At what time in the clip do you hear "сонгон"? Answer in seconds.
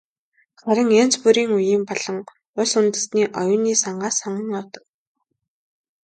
4.21-4.53